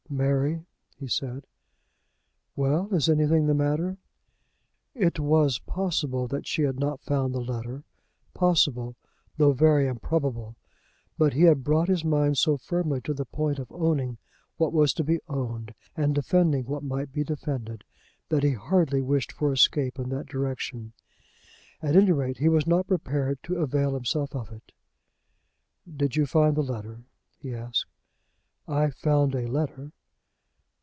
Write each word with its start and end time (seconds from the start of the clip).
"Mary," 0.13 0.65
he 0.97 1.07
said. 1.07 1.47
"Well; 2.53 2.93
is 2.93 3.07
anything 3.07 3.47
the 3.47 3.53
matter?" 3.53 3.95
It 4.93 5.21
was 5.21 5.59
possible 5.59 6.27
that 6.27 6.45
she 6.45 6.63
had 6.63 6.77
not 6.77 6.99
found 6.99 7.33
the 7.33 7.39
letter, 7.39 7.85
possible, 8.33 8.97
though 9.37 9.53
very 9.53 9.87
improbable. 9.87 10.57
But 11.17 11.31
he 11.31 11.43
had 11.43 11.63
brought 11.63 11.87
his 11.87 12.03
mind 12.03 12.37
so 12.37 12.57
firmly 12.57 12.99
to 13.05 13.13
the 13.13 13.23
point 13.23 13.57
of 13.57 13.71
owning 13.71 14.17
what 14.57 14.73
was 14.73 14.93
to 14.95 15.03
be 15.05 15.21
owned 15.29 15.73
and 15.95 16.13
defending 16.13 16.65
what 16.65 16.83
might 16.83 17.13
be 17.13 17.23
defended, 17.23 17.85
that 18.27 18.43
he 18.43 18.51
hardly 18.51 19.01
wished 19.01 19.31
for 19.31 19.53
escape 19.53 19.97
in 19.97 20.09
that 20.09 20.27
direction. 20.27 20.91
At 21.81 21.95
any 21.95 22.11
rate, 22.11 22.39
he 22.39 22.49
was 22.49 22.67
not 22.67 22.85
prepared 22.85 23.41
to 23.43 23.61
avail 23.61 23.93
himself 23.93 24.35
of 24.35 24.51
it. 24.51 24.73
"Did 25.89 26.17
you 26.17 26.25
find 26.25 26.57
the 26.57 26.63
letter?" 26.63 27.05
he 27.39 27.53
asked. 27.55 27.85
"I 28.67 28.89
found 28.89 29.35
a 29.35 29.47
letter." 29.47 29.93